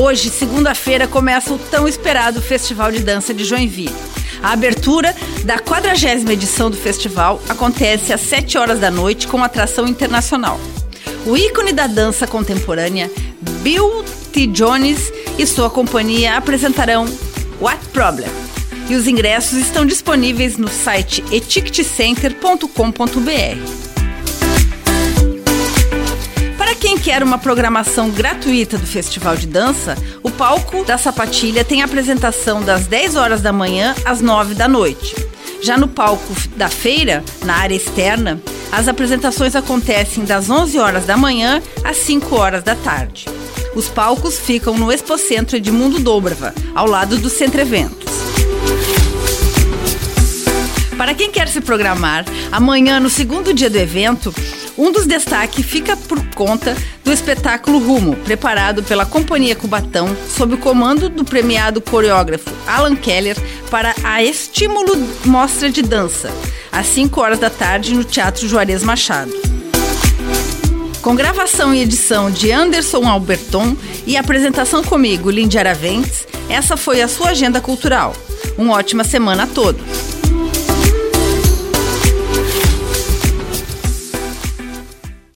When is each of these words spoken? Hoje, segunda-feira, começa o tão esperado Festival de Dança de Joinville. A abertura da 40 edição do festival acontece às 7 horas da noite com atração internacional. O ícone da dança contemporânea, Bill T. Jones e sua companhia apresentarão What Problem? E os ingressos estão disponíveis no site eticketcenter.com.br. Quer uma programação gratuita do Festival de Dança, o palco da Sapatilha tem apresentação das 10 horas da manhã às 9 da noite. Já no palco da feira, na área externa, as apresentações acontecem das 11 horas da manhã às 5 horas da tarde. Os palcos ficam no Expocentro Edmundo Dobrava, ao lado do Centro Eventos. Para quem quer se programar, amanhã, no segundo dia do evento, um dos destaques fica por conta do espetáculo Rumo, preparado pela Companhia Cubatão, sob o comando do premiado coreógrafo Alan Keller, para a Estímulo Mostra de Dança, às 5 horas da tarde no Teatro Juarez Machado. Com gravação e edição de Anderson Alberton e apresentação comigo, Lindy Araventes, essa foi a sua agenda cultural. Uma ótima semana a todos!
Hoje, 0.00 0.30
segunda-feira, 0.30 1.08
começa 1.08 1.52
o 1.52 1.58
tão 1.58 1.88
esperado 1.88 2.40
Festival 2.40 2.92
de 2.92 3.00
Dança 3.00 3.34
de 3.34 3.42
Joinville. 3.42 3.92
A 4.40 4.52
abertura 4.52 5.12
da 5.44 5.58
40 5.58 6.32
edição 6.32 6.70
do 6.70 6.76
festival 6.76 7.42
acontece 7.48 8.12
às 8.12 8.20
7 8.20 8.56
horas 8.56 8.78
da 8.78 8.92
noite 8.92 9.26
com 9.26 9.42
atração 9.42 9.88
internacional. 9.88 10.60
O 11.26 11.36
ícone 11.36 11.72
da 11.72 11.88
dança 11.88 12.28
contemporânea, 12.28 13.10
Bill 13.60 14.04
T. 14.32 14.46
Jones 14.46 15.12
e 15.36 15.44
sua 15.44 15.68
companhia 15.68 16.36
apresentarão 16.36 17.04
What 17.60 17.84
Problem? 17.88 18.30
E 18.88 18.94
os 18.94 19.08
ingressos 19.08 19.58
estão 19.58 19.84
disponíveis 19.84 20.56
no 20.56 20.68
site 20.68 21.24
eticketcenter.com.br. 21.32 23.87
Quer 27.02 27.22
uma 27.22 27.38
programação 27.38 28.10
gratuita 28.10 28.76
do 28.76 28.86
Festival 28.86 29.34
de 29.36 29.46
Dança, 29.46 29.96
o 30.22 30.30
palco 30.30 30.84
da 30.84 30.98
Sapatilha 30.98 31.64
tem 31.64 31.80
apresentação 31.80 32.62
das 32.62 32.86
10 32.86 33.16
horas 33.16 33.40
da 33.40 33.52
manhã 33.52 33.94
às 34.04 34.20
9 34.20 34.54
da 34.54 34.68
noite. 34.68 35.16
Já 35.62 35.78
no 35.78 35.88
palco 35.88 36.34
da 36.54 36.68
feira, 36.68 37.24
na 37.44 37.54
área 37.54 37.74
externa, 37.74 38.40
as 38.70 38.88
apresentações 38.88 39.56
acontecem 39.56 40.24
das 40.24 40.50
11 40.50 40.78
horas 40.78 41.06
da 41.06 41.16
manhã 41.16 41.62
às 41.82 41.96
5 41.98 42.36
horas 42.36 42.62
da 42.62 42.74
tarde. 42.74 43.24
Os 43.74 43.88
palcos 43.88 44.38
ficam 44.38 44.76
no 44.76 44.92
Expocentro 44.92 45.56
Edmundo 45.56 45.98
Dobrava, 45.98 46.54
ao 46.74 46.86
lado 46.86 47.16
do 47.16 47.30
Centro 47.30 47.60
Eventos. 47.60 48.12
Para 50.96 51.14
quem 51.14 51.30
quer 51.30 51.48
se 51.48 51.60
programar, 51.60 52.24
amanhã, 52.52 53.00
no 53.00 53.08
segundo 53.08 53.54
dia 53.54 53.70
do 53.70 53.78
evento, 53.78 54.34
um 54.78 54.92
dos 54.92 55.06
destaques 55.06 55.66
fica 55.66 55.96
por 55.96 56.24
conta 56.30 56.76
do 57.04 57.12
espetáculo 57.12 57.80
Rumo, 57.80 58.14
preparado 58.16 58.82
pela 58.82 59.04
Companhia 59.04 59.56
Cubatão, 59.56 60.16
sob 60.28 60.54
o 60.54 60.58
comando 60.58 61.08
do 61.08 61.24
premiado 61.24 61.80
coreógrafo 61.80 62.48
Alan 62.66 62.94
Keller, 62.94 63.36
para 63.70 63.94
a 64.04 64.22
Estímulo 64.22 64.96
Mostra 65.24 65.68
de 65.68 65.82
Dança, 65.82 66.30
às 66.70 66.86
5 66.86 67.20
horas 67.20 67.40
da 67.40 67.50
tarde 67.50 67.92
no 67.92 68.04
Teatro 68.04 68.46
Juarez 68.46 68.84
Machado. 68.84 69.32
Com 71.02 71.16
gravação 71.16 71.74
e 71.74 71.80
edição 71.80 72.30
de 72.30 72.52
Anderson 72.52 73.06
Alberton 73.08 73.76
e 74.06 74.16
apresentação 74.16 74.84
comigo, 74.84 75.30
Lindy 75.30 75.58
Araventes, 75.58 76.26
essa 76.48 76.76
foi 76.76 77.02
a 77.02 77.08
sua 77.08 77.30
agenda 77.30 77.60
cultural. 77.60 78.14
Uma 78.56 78.74
ótima 78.74 79.04
semana 79.04 79.42
a 79.42 79.46
todos! 79.46 80.07